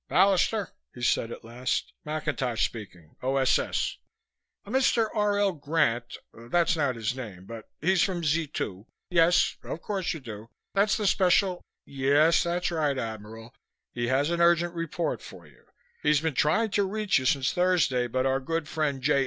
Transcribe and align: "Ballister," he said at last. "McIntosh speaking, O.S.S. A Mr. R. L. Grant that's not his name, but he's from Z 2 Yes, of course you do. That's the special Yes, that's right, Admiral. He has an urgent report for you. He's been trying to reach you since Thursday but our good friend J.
"Ballister," 0.09 0.69
he 0.95 1.03
said 1.03 1.31
at 1.31 1.43
last. 1.45 1.93
"McIntosh 2.07 2.63
speaking, 2.65 3.17
O.S.S. 3.21 3.97
A 4.65 4.71
Mr. 4.71 5.07
R. 5.13 5.37
L. 5.37 5.51
Grant 5.51 6.17
that's 6.33 6.75
not 6.75 6.95
his 6.95 7.15
name, 7.15 7.45
but 7.45 7.65
he's 7.81 8.01
from 8.01 8.23
Z 8.23 8.47
2 8.47 8.87
Yes, 9.11 9.57
of 9.63 9.79
course 9.83 10.11
you 10.15 10.19
do. 10.19 10.49
That's 10.73 10.97
the 10.97 11.05
special 11.05 11.61
Yes, 11.85 12.41
that's 12.41 12.71
right, 12.71 12.97
Admiral. 12.97 13.53
He 13.93 14.07
has 14.07 14.31
an 14.31 14.41
urgent 14.41 14.73
report 14.73 15.21
for 15.21 15.45
you. 15.45 15.65
He's 16.01 16.19
been 16.19 16.33
trying 16.33 16.71
to 16.71 16.83
reach 16.83 17.19
you 17.19 17.25
since 17.25 17.53
Thursday 17.53 18.07
but 18.07 18.25
our 18.25 18.39
good 18.39 18.67
friend 18.67 19.03
J. 19.03 19.19